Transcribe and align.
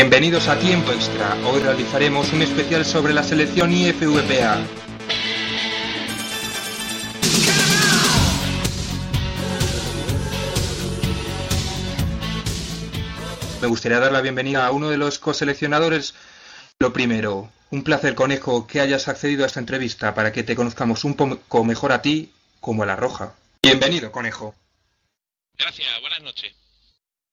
Bienvenidos 0.00 0.46
a 0.46 0.56
Tiempo 0.60 0.92
Extra. 0.92 1.34
Hoy 1.44 1.60
realizaremos 1.60 2.32
un 2.32 2.40
especial 2.40 2.84
sobre 2.84 3.12
la 3.12 3.24
selección 3.24 3.72
IFVPA. 3.72 4.58
Me 13.60 13.66
gustaría 13.66 13.98
dar 13.98 14.12
la 14.12 14.20
bienvenida 14.20 14.64
a 14.64 14.70
uno 14.70 14.88
de 14.88 14.98
los 14.98 15.18
coseleccionadores. 15.18 16.14
Lo 16.78 16.92
primero, 16.92 17.50
un 17.72 17.82
placer, 17.82 18.14
conejo, 18.14 18.68
que 18.68 18.80
hayas 18.80 19.08
accedido 19.08 19.42
a 19.42 19.48
esta 19.48 19.58
entrevista 19.58 20.14
para 20.14 20.30
que 20.30 20.44
te 20.44 20.54
conozcamos 20.54 21.02
un 21.02 21.14
poco 21.14 21.64
mejor 21.64 21.90
a 21.90 22.02
ti 22.02 22.30
como 22.60 22.84
a 22.84 22.86
la 22.86 22.94
roja. 22.94 23.34
Bienvenido, 23.64 24.12
conejo. 24.12 24.54
Gracias, 25.58 25.88
buenas 26.00 26.22
noches. 26.22 26.54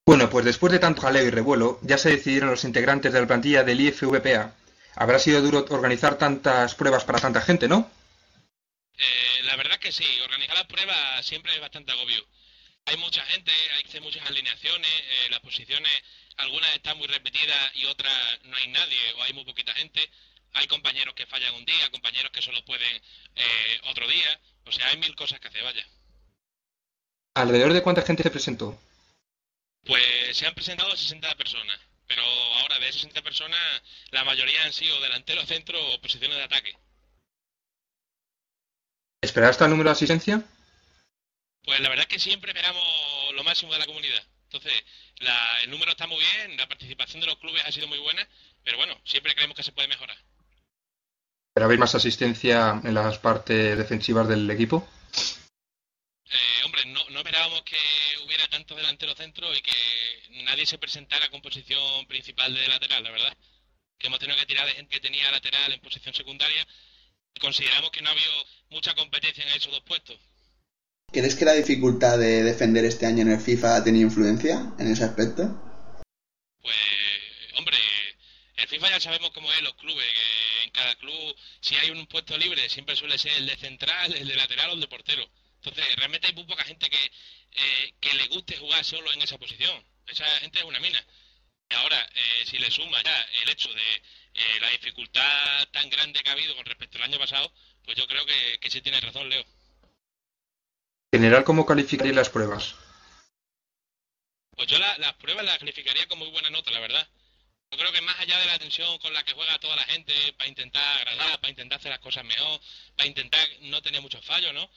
Bueno, 0.08 0.30
pues 0.30 0.45
después 0.45 0.72
de 0.72 0.77
tanto 0.77 1.02
jaleo 1.02 1.26
y 1.26 1.32
revuelo, 1.32 1.80
ya 1.82 1.98
se 1.98 2.09
decidieron 2.09 2.52
los 2.52 2.63
integrantes 2.63 3.12
de 3.12 3.20
la 3.20 3.26
plantilla 3.26 3.63
del 3.63 3.82
IFVPA. 3.82 4.54
Habrá 4.96 5.18
sido 5.18 5.41
duro 5.41 5.66
organizar 5.70 6.20
tantas 6.20 6.76
pruebas 6.76 7.04
para 7.04 7.20
tanta 7.20 7.41
gente, 7.41 7.68
¿no? 7.68 7.90
Eh, 8.98 9.43
la 9.46 9.55
verdad 9.55 9.80
que 9.80 9.91
sí, 9.91 10.05
organizar 10.24 10.55
las 10.55 10.68
pruebas 10.68 11.26
siempre 11.26 11.55
es 11.55 11.60
bastante 11.60 11.91
agobio. 11.91 12.24
Hay 12.85 12.98
mucha 12.98 13.24
gente, 13.24 13.52
hay 13.76 13.82
que 13.82 13.90
hacer 13.90 14.02
muchas 14.04 14.30
alineaciones, 14.30 14.91
eh, 14.91 15.30
las 15.32 15.40
posiciones, 15.40 15.91
algunas 16.37 16.76
están 16.76 16.99
muy 16.99 17.08
repetidas 17.08 17.58
y 17.74 17.85
otras 17.85 18.13
no 18.43 18.55
hay 18.58 18.68
nadie 18.68 19.13
o 19.18 19.24
hay 19.24 19.34
muy 19.34 19.43
poquita 19.43 19.74
gente. 19.74 20.08
Hay 20.54 20.68
compañeros 20.68 21.15
que 21.15 21.26
fallan 21.26 21.55
un 21.55 21.65
día, 21.65 21.90
compañeros 21.90 22.32
que 22.32 22.43
solo 22.43 22.63
pueden 22.63 22.96
eh, 23.35 23.82
otro 23.90 24.08
día. 24.08 24.40
O 24.65 24.71
sea, 24.71 24.87
hay 24.87 24.98
mil 24.98 25.15
cosas 25.15 25.40
que 25.40 25.48
hacer, 25.48 25.63
vaya. 25.63 25.85
¿Alrededor 27.34 27.74
de 27.74 27.82
cuánta 27.82 28.04
gente 28.04 28.21
se 28.21 28.30
presentó? 28.30 28.80
Pues 29.86 30.36
se 30.38 30.48
han 30.48 30.54
presentado 30.55 30.96
60 30.96 31.36
personas, 31.36 31.80
pero 32.08 32.22
ahora 32.24 32.80
de 32.80 32.88
esas 32.90 33.02
60 33.02 33.22
personas 33.22 33.60
la 34.12 34.24
mayoría 34.24 34.64
han 34.64 34.74
sido 34.74 35.00
delanteros, 35.02 35.46
centro 35.46 35.77
o 35.94 36.02
posiciones 36.02 36.38
de 36.38 36.44
ataque. 36.44 36.74
¿Esperaste 39.22 39.64
el 39.64 39.70
número 39.72 39.90
de 39.90 39.94
asistencia? 39.94 40.44
Pues 41.64 41.80
la 41.80 41.90
verdad 41.90 42.04
es 42.08 42.14
que 42.14 42.20
siempre 42.20 42.52
esperamos 42.52 42.84
lo 43.34 43.44
máximo 43.44 43.74
de 43.74 43.80
la 43.80 43.86
comunidad. 43.86 44.24
Entonces, 44.44 44.74
la- 45.18 45.60
el 45.64 45.72
número 45.72 45.92
está 45.92 46.08
muy 46.08 46.20
bien, 46.20 46.58
la 46.58 46.68
participación 46.68 47.22
de 47.22 47.27
los 47.27 47.38
clubes 47.40 47.64
ha 47.66 47.72
sido 47.72 47.88
muy 47.88 47.98
buena, 47.99 48.27
pero 48.64 48.77
bueno, 48.77 48.99
siempre 49.04 49.34
creemos 49.34 49.55
que 49.58 49.64
se 49.64 49.72
puede 49.72 49.88
mejorar. 49.88 50.18
¿Pero 51.54 51.66
haber 51.66 51.80
más 51.80 51.96
asistencia 51.96 52.82
en 52.84 52.94
las 52.94 53.18
partes 53.18 53.77
defensivas 53.77 54.27
del 54.27 54.49
equipo? 54.52 54.88
Eh, 56.27 56.65
hombre, 56.65 56.85
no, 56.87 57.09
no 57.12 57.20
esperábamos 57.20 57.62
que 57.63 57.77
hubiera 58.26 58.48
tantos 58.48 58.76
delanteros 58.77 59.15
centros 59.15 59.57
y 59.57 59.62
que 59.62 60.43
nadie 60.43 60.65
se 60.65 60.77
presentara 60.77 61.29
con 61.29 61.41
posición 61.41 62.05
principal 62.07 62.54
de 62.54 62.68
lateral, 62.68 63.04
la 63.04 63.12
verdad. 63.12 63.37
Que 63.98 64.07
hemos 64.07 64.19
tenido 64.19 64.38
que 64.40 64.46
tirar 64.46 64.66
de 64.66 64.73
gente 64.73 64.96
que 64.96 65.01
tenía 65.01 65.31
lateral 65.31 65.72
en 65.72 65.79
posición 65.81 66.13
secundaria. 66.16 66.66
Consideramos 67.40 67.91
que 67.91 68.02
no 68.02 68.09
ha 68.09 68.14
habido 68.14 68.46
mucha 68.69 68.96
competencia 68.96 69.44
en 69.44 69.50
esos 69.50 69.72
dos 69.72 69.84
puestos. 69.84 70.19
¿Crees 71.12 71.35
que 71.35 71.46
la 71.46 71.53
dificultad 71.53 72.18
de 72.18 72.44
defender 72.44 72.84
este 72.85 73.06
año 73.06 73.22
en 73.22 73.31
el 73.31 73.40
FIFA 73.40 73.78
ha 73.78 73.84
tenido 73.84 74.08
influencia 74.08 74.74
en 74.80 74.91
ese 74.91 75.03
aspecto? 75.03 75.44
Pues, 76.62 76.75
hombre, 77.58 77.78
el 78.56 78.68
FIFA 78.68 78.90
ya 78.90 79.00
sabemos 79.00 79.31
cómo 79.31 79.52
es 79.53 79.62
los 79.62 79.75
clubes, 79.75 80.06
que 80.06 80.64
en 80.64 80.72
cada 80.72 80.96
club, 80.96 81.35
si 81.62 81.75
hay 81.75 81.91
un 81.91 82.08
puesto 82.08 82.38
libre, 82.38 82.68
siempre 82.69 82.96
suele 82.96 83.18
ser 83.18 83.34
el 83.34 83.46
de 83.46 83.56
central, 83.56 84.14
el 84.14 84.28
de 84.28 84.35
lateral 84.35 84.72
o 84.72 84.74
el 84.74 84.81
de 84.81 84.88
portero. 84.88 85.30
Entonces, 85.66 85.96
realmente 85.96 86.28
hay 86.28 86.34
muy 86.34 86.44
poca 86.46 86.64
gente 86.64 86.90
que, 86.90 87.12
eh, 87.52 87.94
que 88.00 88.14
le 88.14 88.28
guste 88.28 88.58
jugar 88.58 88.84
solo 88.84 89.12
en 89.14 89.22
esa 89.22 89.38
posición. 89.38 89.84
Esa 90.08 90.26
gente 90.40 90.59
es 90.59 90.66
una 90.66 90.80
mina. 90.80 91.03
Y 91.70 91.74
ahora, 91.76 92.08
eh, 92.14 92.46
si 92.46 92.58
le 92.59 92.70
suma 92.70 93.02
ya 93.03 93.22
el 93.44 93.50
hecho 93.50 93.74
de 93.74 93.96
eh, 94.36 94.59
la 94.62 94.70
dificultad 94.70 95.68
tan 95.72 95.90
grande 95.90 96.20
que 96.22 96.30
ha 96.30 96.34
habido 96.34 96.56
con 96.56 96.66
respecto 96.66 96.98
al 96.98 97.03
año 97.06 97.18
pasado, 97.18 97.52
pues 97.84 97.98
yo 97.98 98.06
creo 98.08 98.26
que, 98.26 98.59
que 98.59 98.70
sí 98.70 98.81
tiene 98.81 99.00
razón, 99.02 99.30
Leo. 99.30 99.44
En 101.12 101.22
general, 101.22 101.44
¿cómo 101.44 101.66
calificarías 101.66 102.16
las 102.16 102.30
pruebas? 102.30 102.76
Pues 104.56 104.68
yo 104.68 104.78
la- 104.80 104.97
las 105.00 105.14
pruebas 105.14 105.46
las 105.46 105.58
calificaría 105.58 106.08
con 106.08 106.20
muy 106.20 106.30
buena 106.30 106.50
nota, 106.50 106.72
la 106.72 106.80
verdad. 106.80 107.08
Yo 107.72 107.78
creo 107.80 107.92
que 107.92 108.02
más 108.02 108.18
allá 108.20 108.40
de 108.40 108.46
la 108.46 108.59
tensión 108.59 108.97
con 109.00 109.14
la 109.14 109.24
que 109.24 109.34
juega 109.34 109.59
toda 109.59 109.76
la 109.76 109.84
gente, 109.86 110.14
para 110.34 110.47
intentar 110.50 110.97
agradar, 111.00 111.40
para 111.42 111.50
intentar 111.50 111.80
hacer 111.80 111.90
las 111.92 112.00
cosas 112.00 112.24
mejor, 112.24 112.62
para 112.96 113.08
intentar 113.08 113.47
no 113.62 113.82
tener 113.82 114.02
muchos 114.02 114.24
fallos, 114.24 114.53
¿no? 114.53 114.70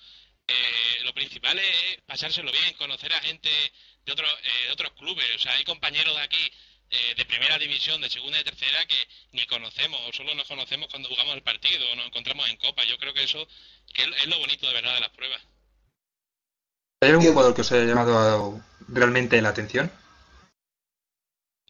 Eh, 0.48 1.04
lo 1.04 1.12
principal 1.12 1.58
es 1.58 2.00
pasárselo 2.06 2.50
bien, 2.50 2.74
conocer 2.74 3.12
a 3.12 3.20
gente 3.20 3.50
de 4.06 4.12
otros, 4.12 4.30
eh, 4.42 4.66
de 4.66 4.72
otros 4.72 4.92
clubes. 4.92 5.26
O 5.36 5.38
sea, 5.38 5.52
hay 5.52 5.64
compañeros 5.64 6.16
de 6.16 6.22
aquí, 6.22 6.52
eh, 6.90 7.14
de 7.16 7.26
primera 7.26 7.58
división, 7.58 8.00
de 8.00 8.08
segunda 8.08 8.40
y 8.40 8.44
tercera, 8.44 8.86
que 8.86 8.96
ni 9.32 9.46
conocemos, 9.46 10.00
o 10.08 10.12
solo 10.12 10.34
nos 10.34 10.48
conocemos 10.48 10.88
cuando 10.88 11.10
jugamos 11.10 11.34
el 11.34 11.42
partido, 11.42 11.90
o 11.90 11.94
nos 11.96 12.06
encontramos 12.06 12.48
en 12.48 12.56
Copa. 12.56 12.82
Yo 12.84 12.96
creo 12.98 13.12
que 13.12 13.24
eso 13.24 13.46
que 13.92 14.02
es, 14.02 14.08
es 14.08 14.26
lo 14.26 14.38
bonito 14.38 14.66
de 14.66 14.74
verdad 14.74 14.94
de 14.94 15.00
las 15.00 15.10
pruebas. 15.10 15.42
¿Hay 17.00 17.10
algún 17.10 17.26
jugador 17.26 17.54
que 17.54 17.60
os 17.60 17.72
haya 17.72 17.84
llamado 17.84 18.64
realmente 18.88 19.40
la 19.42 19.50
atención? 19.50 19.92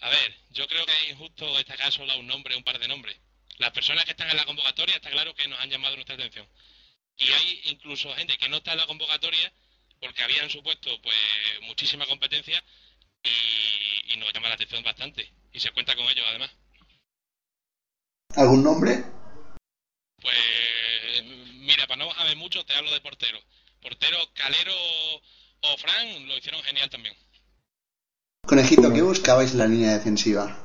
A 0.00 0.08
ver, 0.08 0.36
yo 0.50 0.66
creo 0.68 0.86
que 0.86 0.92
es 0.92 1.10
injusto 1.10 1.56
destacar 1.56 1.92
solo 1.92 2.12
a 2.12 2.16
un 2.16 2.28
nombre, 2.28 2.56
un 2.56 2.62
par 2.62 2.78
de 2.78 2.86
nombres. 2.86 3.18
Las 3.58 3.72
personas 3.72 4.04
que 4.04 4.12
están 4.12 4.30
en 4.30 4.36
la 4.36 4.44
convocatoria 4.44 4.94
está 4.94 5.10
claro 5.10 5.34
que 5.34 5.48
nos 5.48 5.58
han 5.60 5.68
llamado 5.68 5.96
nuestra 5.96 6.14
atención. 6.14 6.46
Y 7.18 7.32
hay 7.32 7.60
incluso 7.64 8.14
gente 8.14 8.38
que 8.38 8.48
no 8.48 8.58
está 8.58 8.72
en 8.72 8.78
la 8.78 8.86
convocatoria 8.86 9.52
porque 10.00 10.22
había 10.22 10.42
en 10.42 10.50
su 10.50 10.62
puesto 10.62 10.90
pues 11.02 11.16
muchísima 11.62 12.06
competencia 12.06 12.62
y, 13.22 14.12
y 14.12 14.16
nos 14.16 14.32
llama 14.32 14.48
la 14.48 14.54
atención 14.54 14.82
bastante. 14.84 15.32
Y 15.52 15.60
se 15.60 15.72
cuenta 15.72 15.96
con 15.96 16.06
ellos 16.06 16.24
además. 16.28 16.50
¿Algún 18.36 18.62
nombre? 18.62 19.02
Pues 20.20 21.24
mira, 21.54 21.86
para 21.86 21.98
no 21.98 22.06
bajarme 22.06 22.36
mucho 22.36 22.64
te 22.64 22.74
hablo 22.74 22.90
de 22.92 23.00
portero. 23.00 23.40
Portero 23.80 24.18
Calero 24.34 24.74
o 25.62 25.76
Fran 25.78 26.28
lo 26.28 26.36
hicieron 26.36 26.62
genial 26.62 26.90
también. 26.90 27.16
Conejito, 28.46 28.92
¿qué 28.92 29.02
buscabais 29.02 29.52
en 29.52 29.58
la 29.58 29.66
línea 29.66 29.92
defensiva? 29.92 30.64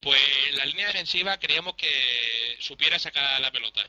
Pues 0.00 0.20
la 0.54 0.64
línea 0.64 0.86
defensiva 0.86 1.38
queríamos 1.38 1.74
que 1.76 2.56
supiera 2.60 2.98
sacar 2.98 3.40
la 3.40 3.52
pelota, 3.52 3.88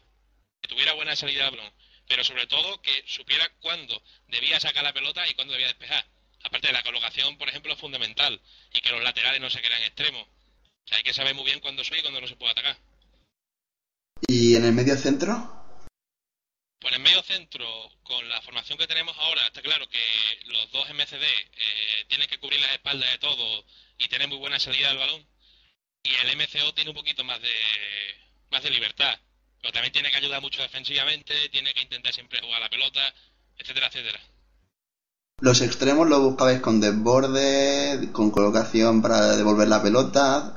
tuviera 0.70 0.94
buena 0.94 1.16
salida 1.16 1.46
de 1.46 1.50
balón, 1.52 1.74
pero 2.08 2.24
sobre 2.24 2.48
todo 2.48 2.82
que 2.82 3.04
supiera 3.06 3.50
cuándo 3.60 4.02
debía 4.28 4.60
sacar 4.60 4.84
la 4.84 4.94
pelota 4.94 5.28
y 5.28 5.34
cuándo 5.34 5.54
debía 5.54 5.68
despejar. 5.68 6.06
Aparte 6.44 6.68
de 6.68 6.74
la 6.74 6.84
colocación, 6.84 7.38
por 7.38 7.50
ejemplo, 7.50 7.74
es 7.74 7.80
fundamental 7.80 8.42
y 8.72 8.80
que 8.80 8.92
los 8.92 9.04
laterales 9.04 9.42
no 9.42 9.50
se 9.50 9.62
quedan 9.62 9.84
extremos. 9.84 10.24
O 10.24 10.88
sea, 10.88 10.98
hay 10.98 11.04
que 11.04 11.14
saber 11.14 11.36
muy 11.36 11.44
bien 11.44 11.60
cuándo 11.60 11.84
sube 11.84 12.00
y 12.00 12.02
cuándo 12.02 12.22
no 12.22 12.28
se 12.28 12.38
puede 12.38 12.52
atacar. 12.52 12.78
¿Y 14.28 14.56
en 14.56 14.66
el 14.66 14.74
medio 14.74 14.96
centro? 14.96 15.60
Pues 16.80 16.96
en 16.96 17.02
medio 17.02 17.22
centro, 17.24 17.68
con 18.04 18.28
la 18.30 18.42
formación 18.42 18.78
que 18.78 18.88
tenemos 18.88 19.18
ahora, 19.18 19.46
está 19.48 19.62
claro 19.62 19.88
que 19.90 20.00
los 20.46 20.72
dos 20.72 20.90
MCD 20.90 21.24
eh, 21.24 22.06
tienen 22.08 22.30
que 22.30 22.40
cubrir 22.40 22.62
las 22.62 22.72
espaldas 22.72 23.12
de 23.12 23.18
todo 23.18 23.66
y 23.98 24.08
tener 24.08 24.30
muy 24.30 24.38
buena 24.38 24.60
salida 24.60 24.88
del 24.88 24.98
balón. 24.98 25.28
Y 26.04 26.16
el 26.16 26.38
MCO 26.38 26.74
tiene 26.74 26.92
un 26.92 26.96
poquito 26.96 27.26
más 27.26 27.42
de, 27.42 27.52
más 28.50 28.64
de 28.64 28.70
libertad. 28.70 29.20
Pero 29.62 29.74
también 29.74 29.92
tiene 29.92 30.12
que 30.12 30.18
ayudar 30.18 30.42
mucho 30.42 30.62
defensivamente, 30.62 31.50
tiene 31.50 31.74
que 31.74 31.82
intentar 31.82 32.14
siempre 32.14 32.40
jugar 32.42 32.62
la 32.62 32.70
pelota, 32.70 33.14
etcétera, 33.58 33.88
etcétera. 33.88 34.20
¿Los 35.42 35.62
extremos 35.62 36.08
lo 36.08 36.20
buscabais 36.20 36.60
con 36.60 36.82
desborde, 36.82 38.12
con 38.12 38.32
colocación 38.32 39.02
para 39.02 39.38
devolver 39.38 39.68
la 39.68 39.82
pelota? 39.82 40.56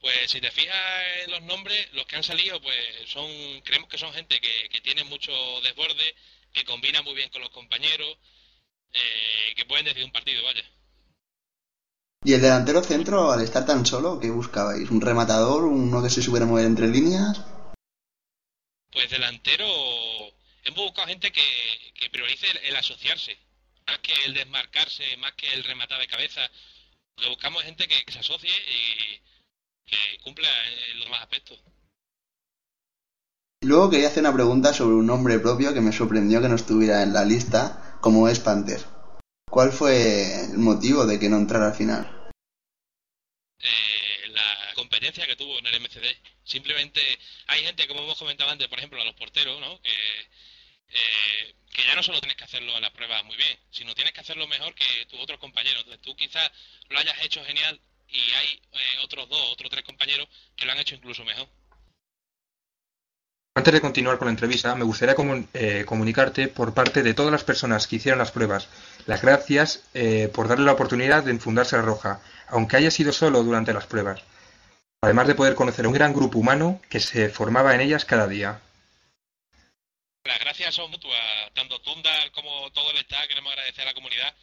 Pues 0.00 0.30
si 0.30 0.40
te 0.40 0.50
fijas 0.50 0.76
en 1.24 1.30
los 1.32 1.42
nombres, 1.42 1.88
los 1.92 2.06
que 2.06 2.16
han 2.16 2.24
salido, 2.24 2.60
pues 2.60 2.76
son, 3.06 3.28
creemos 3.62 3.88
que 3.88 3.98
son 3.98 4.12
gente 4.12 4.40
que, 4.40 4.68
que 4.70 4.80
tiene 4.80 5.04
mucho 5.04 5.32
desborde, 5.62 6.14
que 6.52 6.64
combina 6.64 7.02
muy 7.02 7.14
bien 7.14 7.30
con 7.30 7.42
los 7.42 7.50
compañeros, 7.50 8.16
eh, 8.92 9.54
que 9.56 9.64
pueden 9.66 9.84
decidir 9.84 10.04
un 10.04 10.12
partido, 10.12 10.42
vaya. 10.44 10.64
¿Y 12.24 12.32
el 12.34 12.40
delantero 12.40 12.82
centro, 12.82 13.30
al 13.30 13.42
estar 13.42 13.64
tan 13.64 13.86
solo, 13.86 14.18
qué 14.18 14.30
buscabais? 14.30 14.90
¿Un 14.90 15.00
rematador? 15.00 15.64
¿Uno 15.64 16.02
que 16.02 16.10
se 16.10 16.20
supiera 16.20 16.46
mover 16.46 16.66
entre 16.66 16.88
líneas? 16.88 17.40
Pues 18.92 19.08
delantero, 19.10 19.66
hemos 20.64 20.84
buscado 20.84 21.06
gente 21.06 21.30
que, 21.30 21.40
que 21.94 22.10
priorice 22.10 22.50
el, 22.50 22.56
el 22.58 22.76
asociarse. 22.76 23.38
que 24.02 24.12
el 24.26 24.34
desmarcarse, 24.34 25.16
más 25.18 25.32
que 25.32 25.52
el 25.54 25.64
rematar 25.64 26.00
de 26.00 26.08
cabeza. 26.08 26.40
Lo 27.16 27.22
que 27.22 27.28
buscamos 27.30 27.62
gente 27.62 27.86
que, 27.86 28.12
se 28.12 28.18
asocie 28.18 28.50
y 28.50 29.20
que 29.86 30.22
cumpla 30.22 30.48
en 30.90 30.98
los 30.98 31.04
demás 31.06 31.22
aspectos. 31.22 31.58
Luego 33.62 33.90
quería 33.90 34.08
hacer 34.08 34.22
una 34.22 34.34
pregunta 34.34 34.72
sobre 34.72 34.94
un 34.94 35.06
nombre 35.06 35.38
propio 35.38 35.72
que 35.72 35.80
me 35.80 35.92
sorprendió 35.92 36.40
que 36.40 36.48
no 36.48 36.56
estuviera 36.56 37.02
en 37.02 37.12
la 37.12 37.24
lista, 37.24 37.98
como 38.00 38.28
es 38.28 38.38
Panther. 38.38 38.97
¿Cuál 39.50 39.72
fue 39.72 40.44
el 40.44 40.58
motivo 40.58 41.06
de 41.06 41.18
que 41.18 41.28
no 41.28 41.36
entrara 41.36 41.68
al 41.68 41.74
final? 41.74 42.06
Eh, 43.60 44.28
la 44.28 44.74
competencia 44.74 45.26
que 45.26 45.36
tuvo 45.36 45.58
en 45.58 45.66
el 45.66 45.74
MCD. 45.76 46.04
Simplemente 46.44 47.00
hay 47.46 47.64
gente, 47.64 47.88
como 47.88 48.02
hemos 48.02 48.18
comentado 48.18 48.50
antes, 48.50 48.68
por 48.68 48.78
ejemplo, 48.78 49.00
a 49.00 49.04
los 49.04 49.14
porteros, 49.14 49.58
¿no? 49.60 49.80
Que, 49.80 49.90
eh, 50.90 51.54
que 51.72 51.82
ya 51.82 51.94
no 51.94 52.02
solo 52.02 52.20
tienes 52.20 52.36
que 52.36 52.44
hacerlo 52.44 52.76
en 52.76 52.82
las 52.82 52.90
pruebas 52.90 53.24
muy 53.24 53.36
bien, 53.36 53.58
sino 53.70 53.94
tienes 53.94 54.12
que 54.12 54.20
hacerlo 54.20 54.46
mejor 54.46 54.74
que 54.74 55.06
tus 55.06 55.20
otros 55.20 55.38
compañeros. 55.38 55.80
Entonces 55.80 56.02
tú 56.02 56.14
quizás 56.14 56.50
lo 56.88 56.98
hayas 56.98 57.22
hecho 57.24 57.44
genial 57.44 57.80
y 58.08 58.18
hay 58.32 58.60
eh, 58.72 58.98
otros 59.02 59.28
dos, 59.28 59.52
otros 59.52 59.70
tres 59.70 59.84
compañeros 59.84 60.28
que 60.56 60.66
lo 60.66 60.72
han 60.72 60.78
hecho 60.78 60.94
incluso 60.94 61.24
mejor. 61.24 61.48
Antes 63.58 63.74
de 63.74 63.80
continuar 63.80 64.18
con 64.18 64.26
la 64.26 64.30
entrevista, 64.30 64.76
me 64.76 64.84
gustaría 64.84 65.16
eh, 65.52 65.84
comunicarte 65.84 66.46
por 66.46 66.74
parte 66.74 67.02
de 67.02 67.12
todas 67.12 67.32
las 67.32 67.42
personas 67.42 67.88
que 67.88 67.96
hicieron 67.96 68.20
las 68.20 68.30
pruebas 68.30 68.68
las 69.04 69.20
gracias 69.20 69.82
eh, 69.94 70.30
por 70.32 70.46
darle 70.46 70.64
la 70.64 70.74
oportunidad 70.74 71.24
de 71.24 71.32
enfundarse 71.32 71.74
la 71.74 71.82
roja, 71.82 72.20
aunque 72.46 72.76
haya 72.76 72.92
sido 72.92 73.12
solo 73.12 73.42
durante 73.42 73.72
las 73.72 73.86
pruebas, 73.86 74.22
además 75.02 75.26
de 75.26 75.34
poder 75.34 75.56
conocer 75.56 75.88
un 75.88 75.92
gran 75.92 76.12
grupo 76.12 76.38
humano 76.38 76.80
que 76.88 77.00
se 77.00 77.30
formaba 77.30 77.74
en 77.74 77.80
ellas 77.80 78.04
cada 78.04 78.28
día. 78.28 78.60
Las 80.22 80.38
gracias 80.38 80.76
son 80.76 80.92
mutuas, 80.92 81.18
tanto 81.52 81.80
Tundar 81.80 82.30
como 82.30 82.70
todo 82.70 82.92
el 82.92 82.98
staff, 82.98 83.26
queremos 83.26 83.50
agradecer 83.50 83.82
a 83.82 83.86
la 83.86 83.94
comunidad 83.94 84.36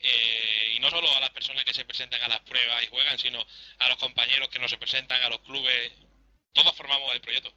eh, 0.00 0.74
y 0.76 0.80
no 0.80 0.90
solo 0.90 1.08
a 1.16 1.20
las 1.20 1.30
personas 1.30 1.64
que 1.64 1.72
se 1.72 1.86
presentan 1.86 2.20
a 2.20 2.28
las 2.28 2.40
pruebas 2.40 2.82
y 2.82 2.88
juegan, 2.88 3.18
sino 3.18 3.42
a 3.78 3.88
los 3.88 3.96
compañeros 3.96 4.50
que 4.50 4.58
no 4.58 4.68
se 4.68 4.76
presentan, 4.76 5.22
a 5.22 5.30
los 5.30 5.40
clubes, 5.40 5.92
todos 6.52 6.76
formamos 6.76 7.14
el 7.14 7.22
proyecto. 7.22 7.54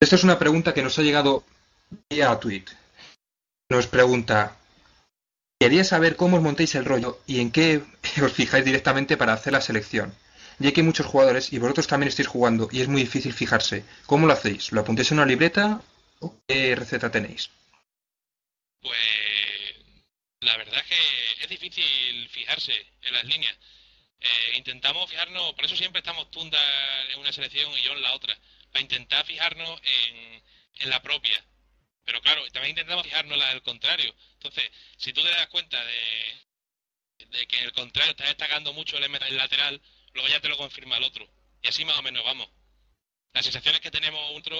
Esta 0.00 0.14
es 0.14 0.22
una 0.22 0.38
pregunta 0.38 0.74
que 0.74 0.82
nos 0.82 0.96
ha 0.98 1.02
llegado 1.02 1.44
vía 2.08 2.38
tweet. 2.38 2.64
Nos 3.68 3.88
pregunta, 3.88 4.56
quería 5.58 5.82
saber 5.82 6.14
cómo 6.14 6.36
os 6.36 6.42
montéis 6.42 6.76
el 6.76 6.84
rollo 6.84 7.18
y 7.26 7.40
en 7.40 7.50
qué 7.50 7.82
os 8.22 8.32
fijáis 8.32 8.64
directamente 8.64 9.16
para 9.16 9.32
hacer 9.32 9.52
la 9.52 9.60
selección. 9.60 10.14
Ya 10.60 10.72
que 10.72 10.80
hay 10.80 10.86
muchos 10.86 11.06
jugadores 11.06 11.52
y 11.52 11.58
vosotros 11.58 11.88
también 11.88 12.08
estáis 12.08 12.28
jugando 12.28 12.68
y 12.70 12.80
es 12.80 12.88
muy 12.88 13.02
difícil 13.02 13.32
fijarse. 13.32 13.84
¿Cómo 14.06 14.26
lo 14.26 14.32
hacéis? 14.32 14.70
¿Lo 14.72 14.80
apuntéis 14.80 15.10
en 15.10 15.18
una 15.18 15.26
libreta 15.26 15.80
o 16.20 16.34
qué 16.46 16.76
receta 16.76 17.10
tenéis? 17.10 17.50
Pues 18.80 18.98
la 20.40 20.56
verdad 20.56 20.78
es 20.78 20.84
que 20.84 21.42
es 21.42 21.48
difícil 21.48 22.28
fijarse 22.28 22.72
en 23.02 23.14
las 23.14 23.24
líneas. 23.24 23.56
Eh, 24.20 24.56
intentamos 24.56 25.10
fijarnos, 25.10 25.54
por 25.54 25.64
eso 25.64 25.76
siempre 25.76 26.00
estamos 26.00 26.30
Tunda 26.30 26.58
en 27.12 27.20
una 27.20 27.32
selección 27.32 27.72
y 27.72 27.82
yo 27.82 27.92
en 27.92 28.02
la 28.02 28.14
otra 28.14 28.36
para 28.72 28.82
intentar 28.82 29.24
fijarnos 29.24 29.80
en, 29.82 30.42
en 30.80 30.90
la 30.90 31.02
propia. 31.02 31.44
Pero 32.04 32.20
claro, 32.22 32.42
también 32.52 32.70
intentamos 32.70 33.04
fijarnos 33.04 33.34
en 33.34 33.40
la 33.40 33.48
del 33.50 33.62
contrario. 33.62 34.14
Entonces, 34.34 34.70
si 34.96 35.12
tú 35.12 35.22
te 35.22 35.28
das 35.28 35.48
cuenta 35.48 35.78
de, 35.84 37.46
que 37.46 37.64
el 37.64 37.72
contrario 37.72 38.12
está 38.12 38.24
destacando 38.24 38.72
mucho 38.72 38.96
el, 38.96 39.04
el 39.04 39.36
lateral, 39.36 39.80
luego 40.14 40.28
ya 40.28 40.40
te 40.40 40.48
lo 40.48 40.56
confirma 40.56 40.96
el 40.96 41.04
otro. 41.04 41.28
Y 41.62 41.68
así 41.68 41.84
más 41.84 41.98
o 41.98 42.02
menos 42.02 42.24
vamos. 42.24 42.48
Las 43.34 43.44
sensaciones 43.44 43.80
que 43.80 43.90
tenemos 43.90 44.20
otro 44.34 44.56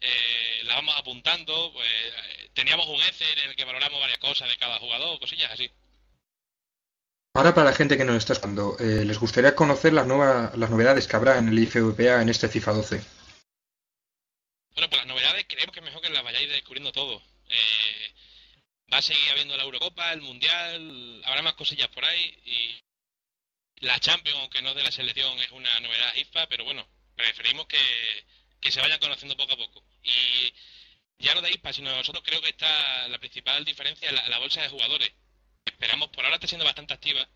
eh, 0.00 0.62
las 0.64 0.76
vamos 0.76 0.94
apuntando. 0.98 1.72
Pues, 1.72 1.88
eh, 1.88 2.50
teníamos 2.54 2.86
un 2.86 3.00
Excel 3.02 3.38
en 3.38 3.50
el 3.50 3.56
que 3.56 3.64
valoramos 3.64 4.00
varias 4.00 4.18
cosas 4.18 4.48
de 4.48 4.56
cada 4.56 4.78
jugador, 4.78 5.18
cosillas 5.18 5.52
así. 5.52 5.70
Ahora 7.32 7.54
para 7.54 7.70
la 7.70 7.76
gente 7.76 7.96
que 7.96 8.04
nos 8.04 8.16
está 8.16 8.32
escuchando, 8.32 8.76
eh, 8.78 9.04
les 9.04 9.18
gustaría 9.18 9.54
conocer 9.54 9.92
las, 9.92 10.06
nuevas, 10.06 10.56
las 10.56 10.68
novedades 10.68 11.06
que 11.06 11.16
habrá 11.16 11.38
en 11.38 11.48
el 11.48 11.58
IFVPA 11.60 12.22
en 12.22 12.28
este 12.28 12.48
FIFA 12.48 12.72
12. 12.72 13.19
Bueno, 14.74 14.88
pues 14.88 14.98
las 14.98 15.06
novedades 15.06 15.46
creemos 15.48 15.72
que 15.72 15.80
es 15.80 15.84
mejor 15.84 16.02
que 16.02 16.10
las 16.10 16.22
vayáis 16.22 16.48
descubriendo 16.48 16.92
todo. 16.92 17.22
Eh, 17.48 18.14
va 18.92 18.98
a 18.98 19.02
seguir 19.02 19.30
habiendo 19.30 19.56
la 19.56 19.64
Eurocopa, 19.64 20.12
el 20.12 20.22
Mundial, 20.22 21.22
habrá 21.24 21.42
más 21.42 21.54
cosillas 21.54 21.88
por 21.88 22.04
ahí 22.04 22.38
y 22.44 22.84
la 23.84 23.98
Champions, 23.98 24.38
aunque 24.40 24.62
no 24.62 24.74
de 24.74 24.82
la 24.82 24.92
selección, 24.92 25.38
es 25.40 25.50
una 25.52 25.80
novedad 25.80 26.14
IFA, 26.16 26.48
pero 26.48 26.64
bueno, 26.64 26.86
preferimos 27.16 27.66
que, 27.66 27.78
que 28.60 28.70
se 28.70 28.80
vayan 28.80 29.00
conociendo 29.00 29.36
poco 29.36 29.54
a 29.54 29.56
poco. 29.56 29.84
Y 30.02 30.52
ya 31.18 31.34
no 31.34 31.42
de 31.42 31.50
IFA, 31.52 31.72
sino 31.72 31.94
nosotros 31.96 32.24
creo 32.24 32.40
que 32.40 32.50
está 32.50 33.08
la 33.08 33.18
principal 33.18 33.64
diferencia 33.64 34.10
la, 34.12 34.28
la 34.28 34.38
bolsa 34.38 34.62
de 34.62 34.68
jugadores. 34.68 35.12
Esperamos, 35.64 36.08
por 36.10 36.24
ahora 36.24 36.36
está 36.36 36.46
siendo 36.46 36.64
bastante 36.64 36.94
activa 36.94 37.28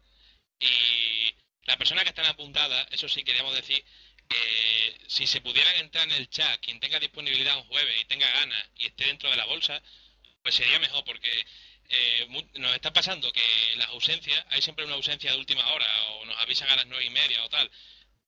y 0.60 1.34
las 1.64 1.76
personas 1.76 2.04
que 2.04 2.10
están 2.10 2.26
apuntadas, 2.26 2.86
eso 2.90 3.08
sí 3.08 3.24
queríamos 3.24 3.54
decir, 3.54 3.84
que 4.28 4.96
si 5.06 5.26
se 5.26 5.40
pudieran 5.40 5.76
entrar 5.76 6.04
en 6.04 6.12
el 6.12 6.28
chat, 6.28 6.60
quien 6.60 6.80
tenga 6.80 6.98
disponibilidad 7.00 7.56
un 7.56 7.64
jueves 7.64 8.00
y 8.00 8.04
tenga 8.06 8.30
ganas 8.30 8.70
y 8.76 8.86
esté 8.86 9.06
dentro 9.06 9.30
de 9.30 9.36
la 9.36 9.44
bolsa, 9.46 9.82
pues 10.42 10.54
sería 10.54 10.78
mejor 10.78 11.04
porque 11.04 11.30
eh, 11.88 12.26
nos 12.54 12.74
está 12.74 12.92
pasando 12.92 13.30
que 13.32 13.42
las 13.76 13.88
ausencias, 13.88 14.44
hay 14.50 14.62
siempre 14.62 14.84
una 14.84 14.94
ausencia 14.94 15.30
de 15.32 15.38
última 15.38 15.66
hora 15.72 15.86
o 16.12 16.24
nos 16.26 16.36
avisan 16.38 16.68
a 16.70 16.76
las 16.76 16.86
nueve 16.86 17.04
y 17.04 17.10
media 17.10 17.44
o 17.44 17.48
tal. 17.48 17.70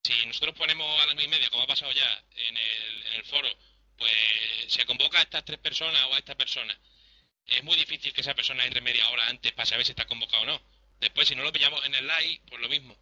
Si 0.02 0.26
nosotros 0.26 0.54
ponemos 0.54 1.02
a 1.02 1.06
las 1.06 1.14
nueve 1.14 1.24
y 1.24 1.28
media, 1.28 1.50
como 1.50 1.62
ha 1.62 1.66
pasado 1.66 1.92
ya 1.92 2.24
en 2.36 2.56
el, 2.56 3.06
en 3.06 3.12
el 3.14 3.24
foro, 3.24 3.48
pues 3.98 4.12
se 4.68 4.84
convoca 4.84 5.18
a 5.18 5.22
estas 5.22 5.44
tres 5.44 5.58
personas 5.58 6.02
o 6.04 6.14
a 6.14 6.18
esta 6.18 6.34
persona. 6.36 6.78
Es 7.46 7.62
muy 7.64 7.76
difícil 7.76 8.12
que 8.12 8.20
esa 8.20 8.34
persona 8.34 8.64
entre 8.64 8.80
media 8.80 9.08
hora 9.10 9.28
antes 9.28 9.52
para 9.52 9.66
saber 9.66 9.84
si 9.84 9.92
está 9.92 10.06
convocado 10.06 10.42
o 10.42 10.46
no. 10.46 10.62
Después, 11.00 11.28
si 11.28 11.34
no 11.34 11.44
lo 11.44 11.52
pillamos 11.52 11.84
en 11.84 11.94
el 11.94 12.06
live, 12.06 12.40
pues 12.48 12.60
lo 12.60 12.68
mismo. 12.68 12.96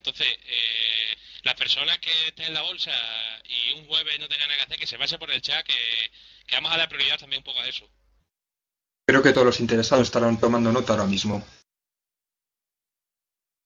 Entonces, 0.00 0.26
eh, 0.26 1.16
las 1.42 1.54
personas 1.54 1.98
que 1.98 2.10
estén 2.28 2.46
en 2.46 2.54
la 2.54 2.62
bolsa 2.62 2.92
y 3.44 3.72
un 3.74 3.86
jueves 3.86 4.18
no 4.18 4.28
tengan 4.28 4.48
nada 4.48 4.58
que 4.58 4.64
hacer, 4.64 4.78
que 4.78 4.86
se 4.86 4.98
pase 4.98 5.18
por 5.18 5.30
el 5.30 5.42
chat, 5.42 5.64
que, 5.66 5.74
que 6.46 6.54
vamos 6.56 6.72
a 6.72 6.78
dar 6.78 6.88
prioridad 6.88 7.18
también 7.18 7.40
un 7.40 7.44
poco 7.44 7.60
a 7.60 7.68
eso. 7.68 7.88
Creo 9.06 9.22
que 9.22 9.32
todos 9.32 9.46
los 9.46 9.60
interesados 9.60 10.06
estarán 10.06 10.38
tomando 10.38 10.70
nota 10.70 10.92
ahora 10.92 11.06
mismo. 11.06 11.44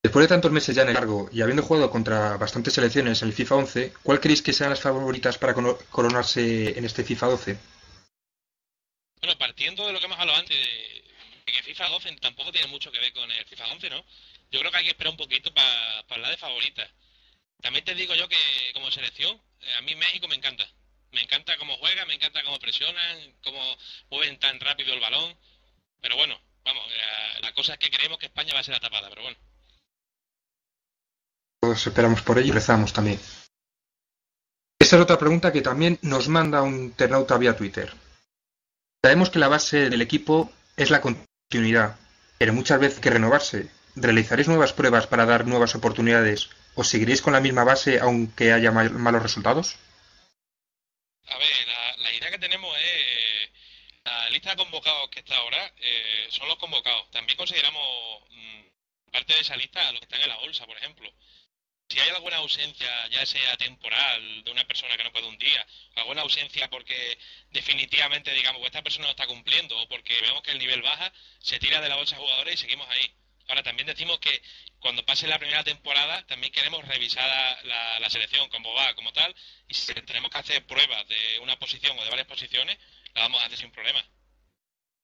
Después 0.03 0.25
de 0.25 0.29
tantos 0.29 0.51
meses 0.51 0.75
ya 0.75 0.83
en 0.83 0.89
el 0.89 0.95
cargo 0.95 1.29
y 1.33 1.43
habiendo 1.43 1.63
jugado 1.63 1.89
contra 1.89 2.37
bastantes 2.37 2.75
selecciones 2.75 3.23
en 3.23 3.29
el 3.29 3.35
FIFA 3.35 3.55
11, 3.55 3.93
¿cuál 4.03 4.21
creéis 4.21 4.43
que 4.43 4.53
sean 4.53 4.71
las 4.71 4.81
favoritas 4.81 5.39
para 5.39 5.55
coronarse 5.55 6.77
en 6.77 6.85
este 6.85 7.05
FIFA 7.05 7.27
12? 7.29 7.59
Bueno, 9.21 9.39
partiendo 9.39 9.87
de 9.87 9.93
lo 9.93 10.01
que 10.01 10.07
hemos 10.07 10.19
hablado 10.19 10.41
antes, 10.41 10.57
de 10.59 11.53
que 11.53 11.63
FIFA 11.63 11.89
12 11.89 12.17
tampoco 12.17 12.51
tiene 12.51 12.67
mucho 12.67 12.91
que 12.91 12.99
ver 12.99 13.13
con 13.13 13.31
el 13.31 13.45
FIFA 13.47 13.73
11, 13.75 13.91
¿no? 13.91 14.05
Yo 14.53 14.61
creo 14.61 14.71
que 14.71 14.77
hay 14.77 14.85
que 14.85 14.91
esperar 14.91 15.11
un 15.11 15.17
poquito 15.17 15.53
para 15.53 16.01
hablar 16.09 16.31
de 16.31 16.37
favoritas. 16.37 16.89
También 17.61 17.85
te 17.85 17.95
digo 17.95 18.15
yo 18.15 18.29
que 18.29 18.37
como 18.75 18.91
selección, 18.91 19.41
eh, 19.61 19.75
a 19.79 19.83
mí 19.83 19.95
México 19.97 20.29
me 20.29 20.37
encanta. 20.37 20.69
Me 21.11 21.23
encanta 21.23 21.57
cómo 21.59 21.77
juega, 21.79 22.05
me 22.05 22.15
encanta 22.15 22.43
cómo 22.45 22.59
presionan, 22.59 23.35
cómo 23.43 23.61
mueven 24.11 24.39
tan 24.39 24.61
rápido 24.61 24.93
el 24.93 25.01
balón. 25.01 25.37
Pero 26.01 26.17
bueno, 26.17 26.39
vamos, 26.65 26.85
la, 26.97 27.41
la 27.41 27.55
cosa 27.55 27.75
es 27.75 27.79
que 27.79 27.91
creemos 27.91 28.19
que 28.19 28.27
España 28.27 28.55
va 28.55 28.61
a 28.61 28.63
ser 28.63 28.75
la 28.75 28.81
tapada, 28.81 29.09
pero 29.09 29.23
bueno. 29.23 29.39
Todos 31.61 31.87
esperamos 31.87 32.23
por 32.23 32.39
ello 32.39 32.49
y 32.49 32.53
rezamos 32.53 32.93
también. 32.93 33.21
Esta 34.79 34.97
es 34.97 35.03
otra 35.03 35.19
pregunta 35.19 35.53
que 35.53 35.63
también 35.63 35.99
nos 36.03 36.29
manda 36.29 36.61
un 36.61 36.75
internauta 36.75 37.39
vía 37.39 37.57
Twitter. 37.57 37.95
Sabemos 39.03 39.31
que 39.31 39.39
la 39.39 39.49
base 39.49 39.89
del 39.89 40.03
equipo 40.03 40.53
es 40.77 40.91
la 40.91 41.01
continuidad, 41.01 41.97
pero 42.37 42.53
muchas 42.53 42.81
veces 42.81 42.97
hay 42.97 43.03
que 43.03 43.11
renovarse 43.11 43.71
¿Realizaréis 43.95 44.49
nuevas 44.49 44.73
pruebas 44.73 45.07
para 45.07 45.27
dar 45.27 45.47
nuevas 45.47 45.75
oportunidades 45.75 46.49
o 46.75 46.83
seguiréis 46.83 47.21
con 47.21 47.35
la 47.35 47.41
misma 47.41 47.65
base 47.65 48.01
aunque 48.01 48.53
haya 48.53 48.71
mal, 48.73 48.91
malos 48.91 49.23
resultados? 49.23 49.77
A 51.27 51.37
ver, 51.37 51.69
la, 51.99 52.13
idea 52.13 52.31
que 52.31 52.39
tenemos 52.39 52.75
es 52.79 53.51
la 54.05 54.31
lista 54.31 54.51
de 54.51 54.57
convocados 54.57 55.11
que 55.11 55.21
está 55.21 55.37
ahora 55.37 55.73
eh, 55.77 56.27
son 56.31 56.49
los 56.49 56.57
convocados. 56.57 57.11
También 57.11 57.37
consideramos 57.37 58.23
mmm, 58.31 58.63
parte 59.13 59.35
de 59.35 59.41
esa 59.41 59.57
lista 59.57 59.87
a 59.87 59.93
los 59.93 60.01
que 60.01 60.07
están 60.07 60.23
en 60.23 60.29
la 60.31 60.39
bolsa, 60.39 60.67
por 60.67 60.77
ejemplo. 60.79 61.13
Si 61.91 62.01
hay 62.01 62.09
alguna 62.09 62.39
ausencia, 62.39 62.89
ya 63.11 63.27
sea 63.27 63.59
temporal, 63.59 64.45
de 64.45 64.51
una 64.51 64.67
persona 64.67 64.97
que 64.97 65.05
no 65.05 65.13
puede 65.13 65.27
un 65.27 65.37
día, 65.37 65.67
alguna 65.97 66.23
ausencia 66.23 66.71
porque 66.71 67.19
definitivamente, 67.51 68.33
digamos, 68.33 68.65
esta 68.65 68.83
persona 68.83 69.05
no 69.05 69.11
está 69.11 69.27
cumpliendo 69.27 69.79
o 69.79 69.87
porque 69.89 70.19
vemos 70.23 70.43
que 70.43 70.53
el 70.53 70.59
nivel 70.59 70.81
baja, 70.81 71.13
se 71.41 71.59
tira 71.59 71.83
de 71.83 71.91
la 71.91 71.97
bolsa 71.97 72.17
de 72.17 72.23
jugadores 72.23 72.55
y 72.55 72.57
seguimos 72.57 72.89
ahí. 72.89 73.15
Ahora 73.49 73.63
también 73.63 73.87
decimos 73.87 74.19
que 74.19 74.43
cuando 74.79 75.05
pase 75.05 75.27
la 75.27 75.39
primera 75.39 75.63
temporada 75.65 76.27
también 76.27 76.53
queremos 76.53 76.87
revisar 76.87 77.27
la, 77.65 77.99
la, 78.01 78.11
selección, 78.11 78.49
como 78.49 78.73
va, 78.75 78.95
como 78.95 79.13
tal, 79.13 79.35
y 79.69 79.75
si 79.75 79.93
tenemos 79.95 80.31
que 80.31 80.39
hacer 80.39 80.67
pruebas 80.67 81.07
de 81.09 81.39
una 81.41 81.59
posición 81.59 81.99
o 81.99 82.03
de 82.05 82.11
varias 82.11 82.27
posiciones, 82.27 82.79
la 83.15 83.23
vamos 83.23 83.43
a 83.43 83.47
hacer 83.47 83.59
sin 83.59 83.71
problema. 83.71 84.05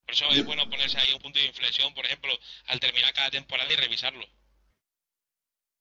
Por 0.05 0.15
eso 0.15 0.25
es 0.31 0.45
bueno 0.45 0.69
ponerse 0.71 0.99
ahí 0.99 1.13
un 1.13 1.21
punto 1.21 1.39
de 1.39 1.47
inflexión, 1.47 1.93
por 1.95 2.07
ejemplo, 2.07 2.33
al 2.67 2.81
terminar 2.81 3.13
cada 3.13 3.31
temporada 3.31 3.71
y 3.73 3.77
revisarlo. 3.77 4.27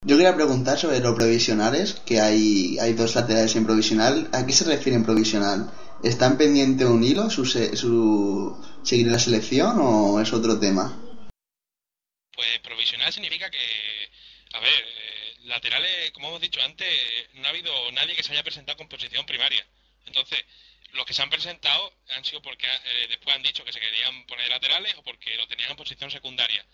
Yo 0.04 0.16
quería 0.16 0.36
preguntar 0.36 0.78
sobre 0.78 1.00
los 1.00 1.16
provisionales, 1.16 1.94
que 2.06 2.20
hay, 2.20 2.78
hay 2.78 2.92
dos 2.92 3.14
laterales 3.14 3.56
en 3.56 3.64
provisional. 3.64 4.28
¿A 4.32 4.46
qué 4.46 4.52
se 4.52 4.64
refiere 4.64 4.96
en 4.96 5.04
provisional? 5.04 5.72
¿Están 6.04 6.38
pendiente 6.38 6.84
un 6.84 7.02
hilo, 7.02 7.30
su, 7.30 7.44
su 7.46 8.56
seguir 8.84 9.08
la 9.08 9.18
selección 9.18 9.78
o 9.80 10.20
es 10.20 10.32
otro 10.32 10.60
tema? 10.60 11.07
Pues 12.38 12.60
provisional 12.60 13.12
significa 13.12 13.50
que, 13.50 14.10
a 14.52 14.60
ver, 14.60 14.72
eh, 14.72 15.36
laterales, 15.46 16.12
como 16.12 16.28
hemos 16.28 16.40
dicho 16.40 16.62
antes, 16.62 16.88
no 17.32 17.44
ha 17.44 17.50
habido 17.50 17.90
nadie 17.90 18.14
que 18.14 18.22
se 18.22 18.30
haya 18.30 18.44
presentado 18.44 18.78
con 18.78 18.88
posición 18.88 19.26
primaria. 19.26 19.66
Entonces, 20.06 20.44
los 20.92 21.04
que 21.04 21.14
se 21.14 21.22
han 21.22 21.30
presentado 21.30 21.92
han 22.10 22.24
sido 22.24 22.40
porque 22.40 22.68
eh, 22.68 23.06
después 23.08 23.34
han 23.34 23.42
dicho 23.42 23.64
que 23.64 23.72
se 23.72 23.80
querían 23.80 24.24
poner 24.26 24.48
laterales 24.50 24.94
o 24.94 25.02
porque 25.02 25.34
lo 25.36 25.48
tenían 25.48 25.72
en 25.72 25.76
posición 25.76 26.12
secundaria. 26.12 26.64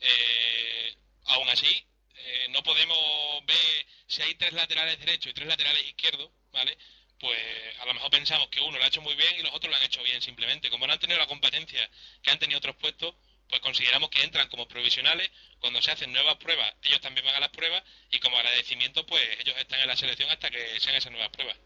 Eh, 0.00 0.96
aún 1.26 1.50
así, 1.50 1.86
eh, 2.14 2.46
no 2.48 2.62
podemos 2.62 3.44
ver 3.44 3.86
si 4.06 4.22
hay 4.22 4.34
tres 4.36 4.54
laterales 4.54 4.98
derechos 4.98 5.30
y 5.30 5.34
tres 5.34 5.46
laterales 5.46 5.86
izquierdos, 5.88 6.30
¿vale? 6.52 6.78
Pues 7.20 7.38
a 7.80 7.84
lo 7.84 7.92
mejor 7.92 8.10
pensamos 8.10 8.48
que 8.48 8.62
uno 8.62 8.78
lo 8.78 8.84
ha 8.84 8.88
hecho 8.88 9.02
muy 9.02 9.14
bien 9.14 9.36
y 9.38 9.42
los 9.42 9.52
otros 9.52 9.70
lo 9.70 9.76
han 9.76 9.84
hecho 9.84 10.02
bien 10.02 10.22
simplemente. 10.22 10.70
Como 10.70 10.86
no 10.86 10.94
han 10.94 10.98
tenido 10.98 11.18
la 11.18 11.26
competencia 11.26 11.86
que 12.22 12.30
han 12.30 12.38
tenido 12.38 12.56
otros 12.56 12.76
puestos, 12.76 13.14
pues 13.48 13.60
consideramos 13.60 14.10
que 14.10 14.22
entran 14.22 14.48
como 14.48 14.68
provisionales. 14.68 15.30
Cuando 15.60 15.80
se 15.80 15.90
hacen 15.90 16.12
nuevas 16.12 16.36
pruebas, 16.36 16.74
ellos 16.82 17.00
también 17.00 17.26
van 17.26 17.36
a 17.36 17.40
las 17.40 17.50
pruebas 17.50 17.82
y 18.10 18.18
como 18.20 18.36
agradecimiento, 18.36 19.06
pues 19.06 19.22
ellos 19.40 19.56
están 19.58 19.80
en 19.80 19.88
la 19.88 19.96
selección 19.96 20.30
hasta 20.30 20.50
que 20.50 20.80
sean 20.80 20.96
esas 20.96 21.12
nuevas 21.12 21.30
pruebas. 21.30 21.56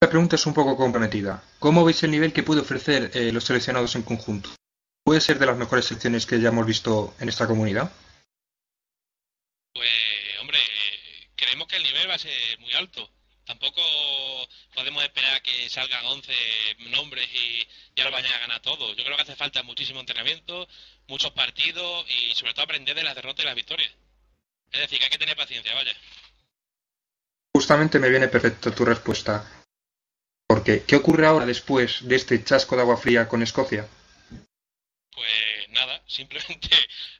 La 0.00 0.08
pregunta 0.08 0.36
es 0.36 0.46
un 0.46 0.54
poco 0.54 0.76
comprometida. 0.76 1.42
¿Cómo 1.58 1.84
veis 1.84 2.02
el 2.04 2.12
nivel 2.12 2.32
que 2.32 2.44
puede 2.44 2.60
ofrecer 2.60 3.10
eh, 3.14 3.32
los 3.32 3.44
seleccionados 3.44 3.96
en 3.96 4.02
conjunto? 4.02 4.50
¿Puede 5.04 5.20
ser 5.20 5.38
de 5.38 5.46
las 5.46 5.56
mejores 5.56 5.86
selecciones 5.86 6.26
que 6.26 6.40
ya 6.40 6.50
hemos 6.50 6.66
visto 6.66 7.14
en 7.18 7.28
esta 7.28 7.46
comunidad? 7.48 7.90
Pues, 9.72 9.90
hombre, 10.40 10.58
creemos 11.34 11.66
que 11.66 11.76
el 11.76 11.82
nivel 11.82 12.08
va 12.08 12.14
a 12.14 12.18
ser 12.18 12.58
muy 12.60 12.72
alto. 12.74 13.10
Tampoco 13.48 13.80
podemos 14.74 15.02
esperar 15.02 15.40
que 15.40 15.70
salgan 15.70 16.04
11 16.04 16.34
nombres 16.90 17.26
y 17.32 17.66
ya 17.96 18.04
lo 18.04 18.10
vayan 18.10 18.30
a 18.34 18.40
ganar 18.40 18.60
todos. 18.60 18.94
Yo 18.94 19.02
creo 19.04 19.16
que 19.16 19.22
hace 19.22 19.36
falta 19.36 19.62
muchísimo 19.62 20.00
entrenamiento, 20.00 20.68
muchos 21.06 21.30
partidos 21.30 22.04
y 22.10 22.34
sobre 22.34 22.52
todo 22.52 22.64
aprender 22.64 22.94
de 22.94 23.02
las 23.02 23.14
derrotas 23.14 23.44
y 23.44 23.46
las 23.46 23.54
victorias. 23.54 23.90
Es 24.70 24.80
decir, 24.80 24.98
que 24.98 25.06
hay 25.06 25.10
que 25.10 25.16
tener 25.16 25.34
paciencia, 25.34 25.74
vaya. 25.74 25.96
Justamente 27.54 27.98
me 27.98 28.10
viene 28.10 28.28
perfecto 28.28 28.70
tu 28.74 28.84
respuesta. 28.84 29.50
Porque, 30.46 30.84
¿qué 30.84 30.96
ocurre 30.96 31.26
ahora 31.26 31.46
después 31.46 32.06
de 32.06 32.16
este 32.16 32.44
chasco 32.44 32.76
de 32.76 32.82
agua 32.82 32.98
fría 32.98 33.28
con 33.28 33.42
Escocia? 33.42 33.88
Pues 35.10 35.68
nada, 35.70 36.02
simplemente 36.06 36.68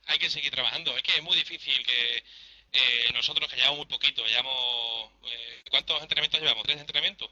hay 0.04 0.18
que 0.18 0.28
seguir 0.28 0.50
trabajando. 0.50 0.94
Es 0.94 1.02
que 1.02 1.16
es 1.16 1.22
muy 1.22 1.36
difícil 1.36 1.86
que 1.86 2.22
eh, 2.72 3.10
nosotros 3.14 3.48
que 3.48 3.56
llevamos 3.56 3.78
muy 3.78 3.86
poquito, 3.86 4.24
llevamos... 4.26 5.10
Eh, 5.24 5.64
¿Cuántos 5.70 6.00
entrenamientos 6.02 6.40
llevamos? 6.40 6.64
¿Tres 6.64 6.80
entrenamientos? 6.80 7.30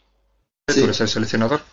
Sí. 0.68 0.80
¿Tú 0.80 0.84
eres 0.84 1.00
el 1.00 1.08
seleccionador? 1.08 1.64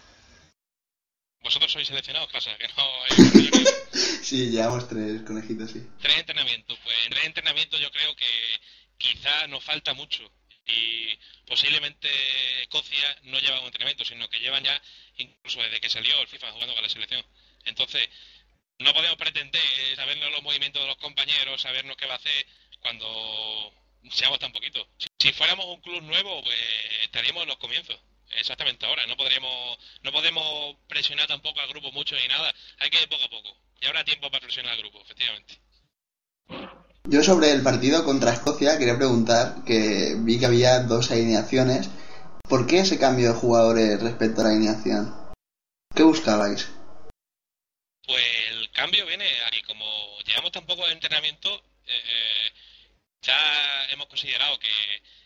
Vosotros 1.42 1.72
sois 1.72 1.88
seleccionados, 1.88 2.32
casa, 2.32 2.56
que 2.58 2.68
no 2.70 3.64
sí, 4.24 4.50
llevamos 4.50 4.88
tres 4.88 5.24
conejitos, 5.24 5.72
sí. 5.72 5.86
Tres 6.02 6.18
entrenamientos. 6.20 6.80
Pues 6.82 6.96
en 7.06 7.12
tres 7.12 7.26
entrenamientos 7.26 7.80
yo 7.82 7.92
creo 7.92 8.16
que 8.16 8.26
quizá 8.98 9.48
nos 9.48 9.62
falta 9.62 9.94
mucho 9.94 10.24
y 10.66 11.20
posiblemente 11.46 12.08
Escocia 12.62 13.18
no 13.24 13.40
lleva 13.40 13.60
un 13.60 13.66
entrenamiento, 13.66 14.06
sino 14.06 14.30
que 14.30 14.40
llevan 14.40 14.64
ya 14.64 14.82
incluso 15.18 15.62
desde 15.62 15.82
que 15.82 15.90
salió 15.90 16.18
el 16.22 16.28
FIFA 16.28 16.54
jugando 16.54 16.74
con 16.74 16.84
la 16.84 16.90
selección. 16.90 17.26
Entonces, 17.66 18.08
no 18.80 18.94
podemos 18.94 19.18
pretender 19.18 19.62
sabernos 19.96 20.32
los 20.32 20.44
movimientos 20.44 20.82
de 20.82 20.88
los 20.88 20.98
compañeros, 20.98 21.62
sabernos 21.62 21.98
qué 21.98 22.06
va 22.06 22.14
a 22.14 22.18
hacer 22.18 22.46
cuando 22.84 23.74
seamos 24.12 24.40
tan 24.40 24.52
poquitos. 24.52 24.86
Si 25.20 25.32
fuéramos 25.34 25.66
un 25.66 25.82
club 25.82 26.02
nuevo, 26.04 26.42
pues 26.44 26.60
estaríamos 27.04 27.44
en 27.44 27.50
los 27.50 27.58
comienzos. 27.58 28.00
Exactamente 28.38 28.86
ahora, 28.86 29.06
no 29.08 29.16
podríamos, 29.16 29.78
no 30.02 30.12
podemos 30.12 30.76
presionar 30.88 31.28
tampoco 31.28 31.60
al 31.60 31.70
grupo 31.70 31.92
mucho 31.92 32.16
ni 32.16 32.28
nada, 32.28 32.54
hay 32.80 32.90
que 32.90 33.02
ir 33.02 33.10
poco 33.10 33.26
a 33.26 33.30
poco. 33.30 33.58
Y 33.80 33.86
habrá 33.86 34.04
tiempo 34.04 34.30
para 34.30 34.42
presionar 34.42 34.74
al 34.74 34.80
grupo, 34.80 35.02
efectivamente. 35.02 35.60
Yo 37.06 37.22
sobre 37.22 37.52
el 37.52 37.62
partido 37.62 38.06
contra 38.06 38.34
Escocia 38.34 38.78
quería 38.78 38.98
preguntar 38.98 39.64
que 39.66 40.16
vi 40.18 40.40
que 40.40 40.46
había 40.46 40.80
dos 40.80 41.12
alineaciones. 41.12 41.90
¿Por 42.48 42.66
qué 42.66 42.80
ese 42.80 42.98
cambio 42.98 43.34
de 43.34 43.40
jugadores 43.40 44.02
respecto 44.02 44.42
a 44.42 44.46
la 44.46 44.50
alineación? 44.52 45.14
¿Qué 45.94 46.04
buscabais? 46.04 46.70
Pues 48.08 48.26
el 48.52 48.72
cambio 48.72 49.06
viene 49.06 49.26
ahí, 49.52 49.62
como 49.64 49.86
llevamos 50.26 50.52
tan 50.52 50.66
poco 50.66 50.86
de 50.86 50.94
entrenamiento, 50.94 51.54
eh, 51.86 51.92
eh, 51.92 52.52
ya 53.24 53.86
hemos 53.90 54.08
considerado 54.08 54.60
que 54.60 54.70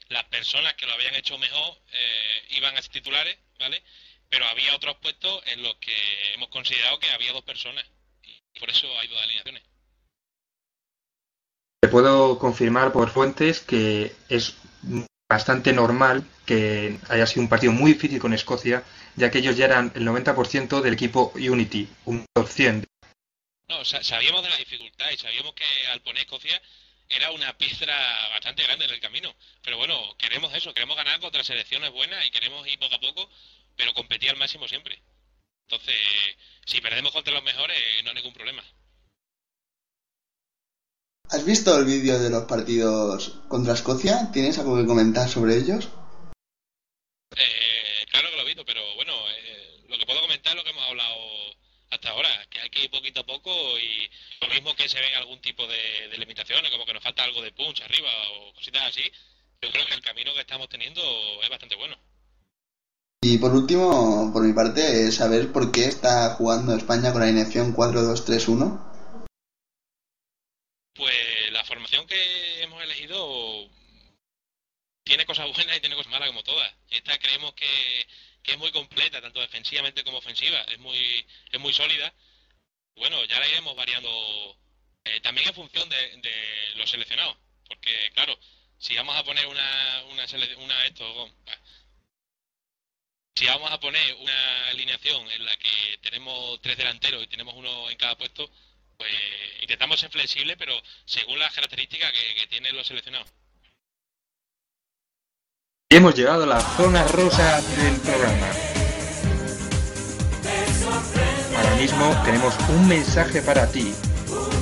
las 0.10 0.24
personas 0.26 0.74
que 0.76 0.86
lo 0.86 0.94
habían 0.94 1.16
hecho 1.16 1.38
mejor 1.38 1.82
eh, 1.92 2.46
iban 2.52 2.78
a 2.78 2.82
ser 2.82 2.92
titulares, 2.92 3.38
¿vale? 3.60 3.84
Pero 4.30 4.46
había 4.46 4.76
otros 4.76 4.98
puestos 4.98 5.44
en 5.48 5.64
los 5.64 5.76
que 5.78 5.94
hemos 6.34 6.50
considerado 6.50 7.00
que 7.00 7.10
había 7.10 7.34
dos 7.34 7.44
personas 7.44 7.86
y 8.24 8.60
por 8.60 8.70
eso 8.70 8.88
hay 9.00 9.08
dos 9.08 9.22
alineaciones. 9.22 9.64
Te 11.82 11.90
puedo 11.90 12.40
confirmar 12.40 12.92
por 12.92 13.10
fuentes 13.10 13.60
que 13.60 14.16
es 14.30 14.56
bastante 15.30 15.74
normal 15.74 16.24
que 16.46 16.98
haya 17.10 17.28
sido 17.28 17.42
un 17.42 17.50
partido 17.50 17.72
muy 17.72 17.94
difícil 17.94 18.20
con 18.20 18.34
Escocia, 18.34 18.84
ya 19.16 19.30
que 19.30 19.40
ellos 19.40 19.58
ya 19.58 19.66
eran 19.66 19.92
el 19.96 20.08
90% 20.08 20.82
del 20.82 20.94
equipo 20.94 21.32
Unity, 21.36 21.88
un 22.06 22.26
top 22.34 22.48
100. 22.48 22.86
No, 23.70 23.84
sabíamos 23.84 24.44
de 24.44 24.50
la 24.50 24.58
dificultad 24.58 25.12
y 25.12 25.18
sabíamos 25.18 25.54
que 25.54 25.66
al 25.92 26.02
poner 26.02 26.24
Escocia 26.24 26.62
era 27.10 27.32
una 27.32 27.58
piedra 27.58 27.96
bastante 28.30 28.64
grande 28.64 28.86
en 28.86 28.92
el 28.92 29.00
camino. 29.00 29.34
Pero 29.64 29.78
bueno, 29.78 30.16
queremos 30.18 30.54
eso, 30.54 30.74
queremos 30.74 30.98
ganar 30.98 31.20
contra 31.20 31.44
selecciones 31.44 31.92
buenas 31.92 32.26
y 32.26 32.32
queremos 32.32 32.68
ir 32.68 32.80
poco 32.80 32.96
a 32.96 33.00
poco, 33.00 33.30
pero 33.76 33.94
competir 33.94 34.30
al 34.30 34.38
máximo 34.38 34.68
siempre. 34.68 35.02
Entonces, 35.70 35.96
si 36.66 36.82
perdemos 36.82 37.12
contra 37.12 37.34
los 37.34 37.44
mejores, 37.44 37.78
no 38.04 38.10
hay 38.10 38.16
ningún 38.16 38.34
problema. 38.34 38.64
¿Has 41.30 41.46
visto 41.46 41.78
el 41.78 41.86
vídeo 41.86 42.20
de 42.20 42.30
los 42.30 42.46
partidos 42.46 43.42
contra 43.50 43.74
Escocia? 43.74 44.32
¿Tienes 44.32 44.58
algo 44.60 44.78
que 44.78 44.86
comentar 44.86 45.28
sobre 45.28 45.58
ellos? 45.58 45.90
Eh, 47.36 48.06
claro 48.10 48.30
que 48.30 48.36
lo 48.38 48.44
he 48.44 48.46
visto, 48.46 48.64
pero 48.64 48.82
bueno, 48.96 49.14
eh, 49.32 49.84
lo 49.90 49.98
que 49.98 50.06
puedo 50.06 50.22
comentar 50.22 50.54
es 50.54 50.58
lo 50.58 50.64
que 50.64 50.70
hemos 50.70 50.88
hablado 50.88 51.18
hasta 51.90 52.10
ahora, 52.10 52.30
que 52.50 52.60
hay 52.60 52.70
que 52.70 52.84
ir 52.84 52.92
poquito 52.92 53.22
a 53.22 53.26
poco 53.26 53.52
y 53.80 54.10
lo 54.42 54.48
mismo 54.54 54.76
que 54.76 54.90
se 54.90 55.00
ven 55.00 55.16
algún 55.16 55.40
tipo 55.42 55.66
de, 55.68 56.18
limitaciones, 56.18 56.72
como 56.72 56.86
que 56.86 56.94
nos 56.94 57.04
falta 57.04 57.24
algo 57.24 57.42
de 57.42 57.52
punch 57.52 57.82
arriba 57.82 58.10
o 58.36 58.54
cositas 58.54 58.84
así, 58.84 59.04
yo 59.62 59.72
creo 59.72 59.86
que 59.86 59.94
el 59.94 60.02
camino 60.02 60.34
que 60.34 60.42
estamos 60.42 60.70
teniendo 60.70 61.02
es 61.42 61.50
bastante 61.50 61.76
bueno. 61.76 61.98
Y 63.22 63.38
por 63.40 63.54
último, 63.54 64.32
por 64.32 64.44
mi 64.44 64.54
parte, 64.54 65.12
saber 65.12 65.52
por 65.52 65.72
qué 65.72 65.86
está 65.86 66.36
jugando 66.36 66.76
España 66.76 67.12
con 67.12 67.22
la 67.22 67.28
alineación 67.28 67.76
4-2-3-1 67.76 68.88
pues 70.98 71.52
la 71.52 71.64
formación 71.64 72.08
que 72.08 72.64
hemos 72.64 72.84
elegido 72.84 73.70
tiene 75.04 75.26
cosas 75.26 75.46
buenas 75.54 75.78
y 75.78 75.80
tiene 75.80 75.96
cosas 75.96 76.12
malas 76.12 76.28
como 76.30 76.44
todas. 76.44 76.74
Esta 76.90 77.18
creemos 77.20 77.54
que, 77.54 77.66
es 78.48 78.58
muy 78.58 78.72
completa, 78.72 79.22
tanto 79.22 79.40
defensivamente 79.42 80.04
como 80.04 80.18
ofensiva, 80.18 80.60
es 80.64 80.80
muy, 80.80 81.26
es 81.52 81.60
muy 81.60 81.74
sólida. 81.74 82.14
Bueno, 82.96 83.24
ya 83.26 83.40
la 83.40 83.48
iremos 83.48 83.76
variando 83.76 84.58
eh, 85.04 85.20
también 85.22 85.48
en 85.50 85.54
función 85.54 85.88
de, 85.90 86.74
los 86.76 86.90
seleccionados, 86.90 87.38
porque 87.68 88.12
claro, 88.14 88.38
si 88.78 88.96
vamos 88.96 89.16
a 89.16 89.24
poner 89.24 89.46
una, 89.48 90.04
una, 90.10 90.26
una 90.58 90.86
esto, 90.86 91.32
si 93.36 93.46
vamos 93.46 93.72
a 93.72 93.80
poner 93.80 94.16
una 94.16 94.68
alineación 94.70 95.30
en 95.32 95.46
la 95.46 95.56
que 95.58 95.98
tenemos 96.02 96.60
tres 96.62 96.78
delanteros 96.78 97.24
y 97.24 97.28
tenemos 97.28 97.54
uno 97.54 97.90
en 97.90 97.98
cada 97.98 98.18
puesto, 98.18 98.50
pues 98.98 99.12
intentamos 99.62 100.00
ser 100.00 100.10
flexibles, 100.10 100.58
pero 100.58 100.82
según 101.06 101.38
las 101.38 101.54
características 101.54 102.12
que, 102.12 102.48
tienen 102.48 102.76
los 102.76 102.88
seleccionados. 102.88 103.32
Y 105.90 105.96
hemos 105.96 106.16
llegado 106.16 106.44
a 106.44 106.48
la 106.48 106.60
zona 106.60 107.08
rosa 107.08 107.62
del 107.62 107.96
programa. 108.02 108.48
Ahora 111.56 111.76
mismo 111.78 112.24
tenemos 112.26 112.54
un 112.68 112.90
mensaje 112.90 113.42
para 113.42 113.72
ti. 113.72 113.94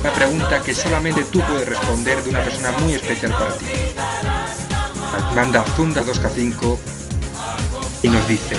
Una 0.02 0.14
pregunta 0.14 0.62
que 0.62 0.72
solamente 0.72 1.24
tú 1.24 1.40
puedes 1.40 1.68
responder 1.68 2.22
de 2.22 2.30
una 2.30 2.44
persona 2.44 2.70
muy 2.78 2.92
especial 2.92 3.32
para 3.32 3.58
ti. 3.58 3.64
Manda 5.34 5.64
Zunda 5.74 6.04
2K5 6.04 6.78
y 8.04 8.08
nos 8.08 8.28
dice, 8.28 8.54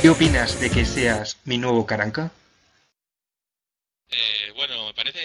¿qué 0.00 0.08
opinas 0.08 0.58
de 0.58 0.70
que 0.70 0.86
seas 0.86 1.36
mi 1.44 1.58
nuevo 1.58 1.84
Caranca? 1.84 2.32
Eh, 4.08 4.52
bueno, 4.56 4.86
me 4.86 4.94
parece 4.94 5.20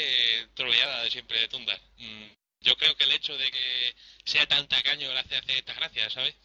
troleada 0.53 1.03
de 1.03 1.09
siempre 1.09 1.39
de 1.39 1.47
Tunda. 1.47 1.73
Mm, 1.99 2.25
yo 2.59 2.75
creo 2.75 2.93
que 2.97 3.05
el 3.05 3.13
hecho 3.13 3.37
de 3.37 3.49
que 3.49 3.95
sea 4.25 4.45
tan 4.47 4.67
tacaño 4.67 5.13
le 5.13 5.19
hace 5.19 5.37
hacer 5.37 5.55
estas 5.55 5.77
gracias, 5.77 6.11
¿sabes? 6.11 6.35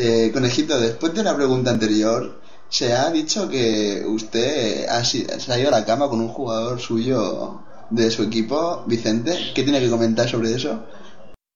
Eh, 0.00 0.30
conejito, 0.32 0.78
después 0.78 1.12
de 1.12 1.24
la 1.24 1.34
pregunta 1.34 1.72
anterior, 1.72 2.40
se 2.68 2.92
ha 2.92 3.10
dicho 3.10 3.48
que 3.48 4.04
usted 4.06 4.86
ha, 4.88 5.02
se 5.04 5.26
ha 5.52 5.58
ido 5.58 5.74
a 5.74 5.80
la 5.80 5.84
cama 5.84 6.08
con 6.08 6.20
un 6.20 6.28
jugador 6.28 6.80
suyo 6.80 7.64
de 7.90 8.08
su 8.08 8.22
equipo, 8.22 8.84
Vicente. 8.86 9.50
¿Qué 9.56 9.64
tiene 9.64 9.80
que 9.80 9.90
comentar 9.90 10.28
sobre 10.28 10.54
eso? 10.54 10.86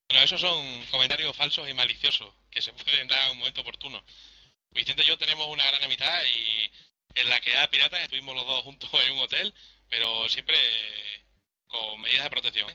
Bueno, 0.08 0.24
esos 0.24 0.40
son 0.40 0.58
comentarios 0.90 1.36
falsos 1.36 1.70
y 1.70 1.74
maliciosos. 1.74 2.30
que 2.50 2.60
se 2.60 2.72
pueden 2.72 3.06
dar 3.06 3.26
en 3.26 3.32
un 3.32 3.38
momento 3.38 3.60
oportuno. 3.60 4.02
Vicente 4.72 5.04
y 5.04 5.06
yo 5.06 5.16
tenemos 5.16 5.46
una 5.46 5.64
gran 5.64 5.84
amistad 5.84 6.12
y 6.26 7.20
en 7.20 7.30
la 7.30 7.40
que 7.40 7.52
da 7.52 7.70
piratas 7.70 8.00
estuvimos 8.00 8.34
los 8.34 8.46
dos 8.46 8.64
juntos 8.64 8.90
en 9.06 9.12
un 9.12 9.20
hotel, 9.20 9.54
pero 9.88 10.28
siempre 10.28 10.56
con 11.68 12.00
medidas 12.00 12.24
de 12.24 12.30
protección. 12.30 12.68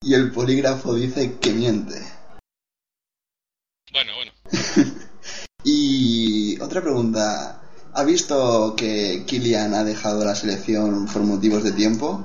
Y 0.00 0.14
el 0.14 0.32
polígrafo 0.32 0.94
dice 0.94 1.38
que 1.38 1.50
miente. 1.50 2.21
Bueno, 3.92 4.12
bueno. 4.16 4.32
y 5.64 6.60
otra 6.60 6.80
pregunta. 6.80 7.58
¿Ha 7.94 8.04
visto 8.04 8.74
que 8.74 9.24
Kilian 9.26 9.74
ha 9.74 9.84
dejado 9.84 10.24
la 10.24 10.34
selección 10.34 11.06
por 11.06 11.22
motivos 11.22 11.62
de 11.62 11.72
tiempo? 11.72 12.24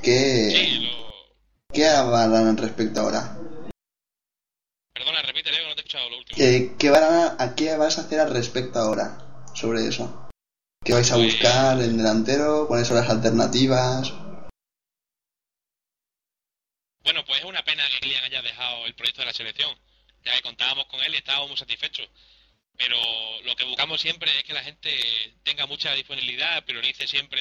¿Qué, 0.00 0.50
Sí, 0.50 0.78
lo... 0.86 0.90
¿qué 1.72 1.86
harán 1.86 2.56
respecto 2.56 3.00
ahora? 3.00 3.36
Perdona, 4.94 5.22
repite, 5.22 5.50
Leo, 5.50 5.66
no 5.68 5.74
te 5.74 5.80
he 5.80 5.84
escuchado 5.84 6.08
lo 6.10 6.18
último. 6.18 6.38
Eh, 6.40 6.76
¿qué, 6.78 6.90
van 6.90 7.02
a, 7.02 7.36
a 7.42 7.54
qué 7.56 7.76
vas 7.76 7.98
a 7.98 8.02
hacer 8.02 8.20
al 8.20 8.30
respecto 8.30 8.78
ahora 8.78 9.44
sobre 9.54 9.88
eso? 9.88 10.30
¿Qué 10.84 10.92
vais 10.94 11.10
a 11.10 11.16
Pues- 11.16 11.32
buscar 11.34 11.80
en 11.82 11.96
delantero? 11.96 12.68
¿Cuáles 12.68 12.86
son 12.86 12.96
las 12.98 13.10
alternativas? 13.10 14.12
Bueno, 17.02 17.24
pues 17.26 17.40
es 17.40 17.44
una 17.44 17.64
pena 17.64 17.82
que 17.90 17.98
Kylian 17.98 18.24
haya 18.24 18.42
dejado 18.42 18.86
el 18.86 18.94
proyecto 18.94 19.22
de 19.22 19.26
la 19.26 19.32
selección, 19.32 19.74
ya 20.24 20.32
que 20.34 20.42
contábamos 20.42 20.86
con 20.86 21.02
él 21.02 21.14
y 21.14 21.18
estábamos 21.18 21.48
muy 21.48 21.56
satisfechos. 21.56 22.08
Pero 22.76 22.96
lo 23.42 23.54
que 23.56 23.64
buscamos 23.64 24.00
siempre 24.00 24.30
es 24.38 24.44
que 24.44 24.54
la 24.54 24.64
gente 24.64 24.90
tenga 25.42 25.66
mucha 25.66 25.94
disponibilidad, 25.94 26.64
priorice 26.64 27.06
siempre 27.06 27.40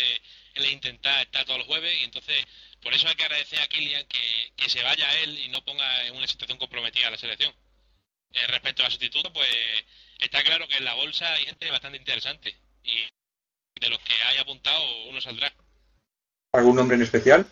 el 0.54 0.66
intentar 0.66 1.22
estar 1.22 1.46
todos 1.46 1.60
los 1.60 1.68
jueves 1.68 2.02
y 2.02 2.04
entonces 2.04 2.46
por 2.82 2.94
eso 2.94 3.08
hay 3.08 3.16
que 3.16 3.24
agradecer 3.24 3.60
a 3.60 3.68
Kylian 3.68 4.06
que, 4.08 4.54
que 4.56 4.70
se 4.70 4.84
vaya 4.84 5.08
a 5.08 5.18
él 5.20 5.38
y 5.40 5.48
no 5.50 5.64
ponga 5.64 6.06
en 6.08 6.16
una 6.16 6.28
situación 6.28 6.58
comprometida 6.58 7.08
a 7.08 7.12
la 7.12 7.18
selección. 7.18 7.54
Eh, 8.32 8.48
respecto 8.48 8.84
al 8.84 8.92
sustituto, 8.92 9.32
pues 9.34 9.48
está 10.20 10.44
claro 10.44 10.68
que 10.68 10.78
en 10.78 10.86
la 10.86 10.94
bolsa 10.94 11.34
hay 11.34 11.46
gente 11.46 11.72
bastante 11.72 11.98
interesante 11.98 12.56
y 12.84 13.08
de 13.80 13.90
los 13.90 14.00
que 14.00 14.14
hay 14.24 14.38
apuntado 14.38 14.84
uno 15.06 15.22
saldrá. 15.22 15.54
¿Algún 16.52 16.76
nombre 16.76 16.96
en 16.96 17.04
especial? 17.04 17.48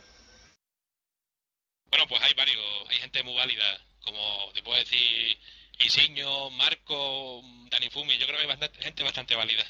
Bueno, 1.89 2.07
pues 2.07 2.21
hay 2.21 2.33
varios, 2.33 2.65
hay 2.89 2.97
gente 2.97 3.23
muy 3.23 3.35
válida, 3.35 3.81
como 4.07 4.51
te 4.53 4.63
puedo 4.63 4.79
decir 4.79 5.37
Isiño, 5.79 6.49
Marco, 6.51 7.41
Dani 7.69 7.89
Fumi, 7.89 8.17
yo 8.17 8.25
creo 8.25 8.37
que 8.37 8.43
hay 8.43 8.47
bastante, 8.47 8.81
gente 8.81 9.03
bastante 9.03 9.35
válida. 9.35 9.63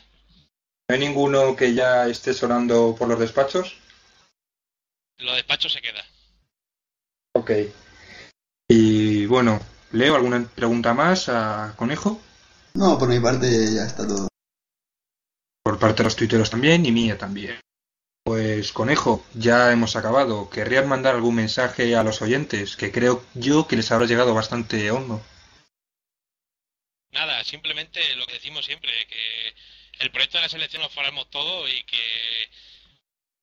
¿No 0.88 0.94
hay 0.94 1.00
ninguno 1.00 1.56
que 1.56 1.74
ya 1.74 2.08
esté 2.08 2.34
sonando 2.34 2.96
por 2.98 3.10
los 3.10 3.20
despachos? 3.20 3.76
Los 5.18 5.36
despachos 5.36 5.74
se 5.74 5.82
queda. 5.82 6.06
Ok. 7.34 7.52
Y 8.70 9.26
bueno, 9.26 9.60
Leo, 9.92 10.16
¿alguna 10.16 10.48
pregunta 10.48 10.94
más 10.94 11.30
a 11.30 11.74
Conejo? 11.76 12.22
No, 12.76 12.98
por 12.98 13.10
mi 13.10 13.20
parte 13.20 13.48
ya 13.74 13.86
está 13.86 14.08
todo. 14.08 14.28
Por 15.64 15.80
parte 15.80 15.98
de 15.98 16.04
los 16.06 16.16
tuiteros 16.16 16.50
también 16.50 16.86
y 16.86 16.92
mía 16.92 17.18
también. 17.18 17.60
Pues 18.28 18.74
Conejo, 18.74 19.26
ya 19.36 19.72
hemos 19.72 19.96
acabado. 19.96 20.50
¿Querrías 20.50 20.86
mandar 20.86 21.16
algún 21.16 21.36
mensaje 21.36 21.96
a 21.96 22.04
los 22.04 22.22
oyentes? 22.22 22.76
Que 22.76 22.92
creo 22.92 23.26
yo 23.36 23.70
que 23.70 23.78
les 23.78 23.90
habrá 23.90 24.06
llegado 24.06 24.34
bastante 24.34 24.92
hondo. 24.92 25.26
Nada, 27.12 27.42
simplemente 27.46 28.02
lo 28.18 28.28
que 28.28 28.34
decimos 28.34 28.66
siempre, 28.66 28.92
que 29.08 29.56
el 30.00 30.12
proyecto 30.12 30.40
de 30.40 30.44
la 30.44 30.50
selección 30.50 30.82
lo 30.82 30.90
formamos 30.90 31.30
todos 31.30 31.70
y 31.74 31.82
que 31.84 32.50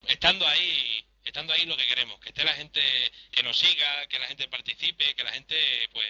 estando 0.07 0.47
ahí, 0.47 1.03
estando 1.25 1.55
ahí 1.55 1.65
lo 1.65 1.79
que 1.79 1.87
queremos, 1.87 2.21
que 2.21 2.29
esté 2.29 2.45
la 2.45 2.53
gente 2.53 2.83
que 3.31 3.43
nos 3.43 3.59
siga, 3.59 4.07
que 4.09 4.19
la 4.19 4.27
gente 4.27 4.49
participe, 4.49 5.15
que 5.15 5.25
la 5.25 5.33
gente 5.33 5.57
pues 5.95 6.07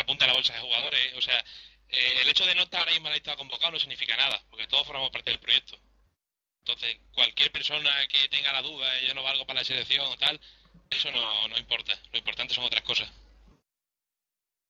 apunte 0.00 0.24
a 0.24 0.28
la 0.28 0.32
bolsa 0.32 0.54
de 0.54 0.60
jugadores, 0.60 1.12
o 1.18 1.20
sea, 1.20 1.44
eh, 1.90 2.20
el 2.22 2.28
hecho 2.30 2.46
de 2.46 2.54
no 2.54 2.62
estar 2.62 2.88
en 2.88 3.02
la 3.02 3.12
lista 3.12 3.36
convocado 3.36 3.72
no 3.72 3.78
significa 3.78 4.16
nada, 4.16 4.42
porque 4.48 4.66
todos 4.66 4.86
formamos 4.86 5.10
parte 5.10 5.30
del 5.30 5.40
proyecto. 5.40 5.78
Entonces, 6.64 6.96
cualquier 7.14 7.50
persona 7.50 7.90
que 8.08 8.28
tenga 8.28 8.52
la 8.52 8.62
duda, 8.62 8.86
yo 9.06 9.14
no 9.14 9.22
valgo 9.22 9.44
para 9.46 9.60
la 9.60 9.64
selección 9.64 10.06
o 10.06 10.16
tal, 10.16 10.40
eso 10.90 11.10
no, 11.10 11.48
no 11.48 11.58
importa. 11.58 11.98
Lo 12.12 12.18
importante 12.18 12.54
son 12.54 12.64
otras 12.64 12.82
cosas. 12.82 13.08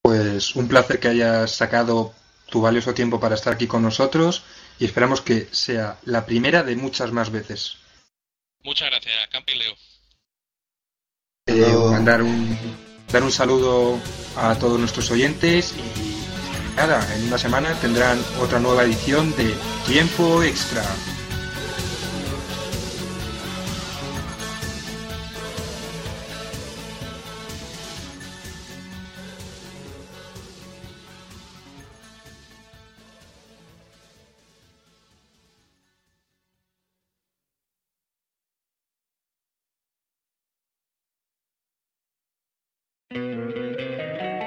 Pues 0.01 0.55
un 0.55 0.67
placer 0.67 0.99
que 0.99 1.09
hayas 1.09 1.51
sacado 1.51 2.13
tu 2.49 2.61
valioso 2.61 2.93
tiempo 2.93 3.19
para 3.19 3.35
estar 3.35 3.53
aquí 3.53 3.67
con 3.67 3.81
nosotros 3.81 4.43
y 4.79 4.85
esperamos 4.85 5.21
que 5.21 5.47
sea 5.51 5.97
la 6.03 6.25
primera 6.25 6.63
de 6.63 6.75
muchas 6.75 7.11
más 7.11 7.31
veces. 7.31 7.77
Muchas 8.63 8.89
gracias, 8.89 9.27
Campi 9.29 9.55
Leo. 9.55 9.75
Eh, 11.47 11.91
mandar 11.91 12.21
un 12.21 12.57
dar 13.11 13.23
un 13.23 13.31
saludo 13.31 13.99
a 14.37 14.55
todos 14.55 14.79
nuestros 14.79 15.11
oyentes 15.11 15.75
y 15.77 16.75
nada, 16.75 17.15
en 17.15 17.25
una 17.25 17.37
semana 17.37 17.73
tendrán 17.79 18.19
otra 18.39 18.59
nueva 18.59 18.83
edición 18.83 19.35
de 19.35 19.53
Tiempo 19.85 20.41
Extra. 20.41 20.83